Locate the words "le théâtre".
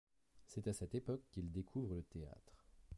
1.93-2.65